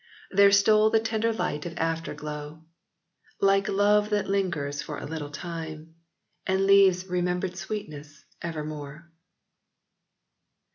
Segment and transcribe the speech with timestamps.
[0.31, 2.63] There stole the tender light of after glow—
[3.39, 5.93] Like love that lingers for a little time,
[6.47, 9.11] And leaves remembered sweetness evermore.